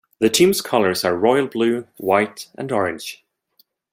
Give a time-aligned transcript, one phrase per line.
[0.17, 3.23] The team's colors are royal blue, white and orange.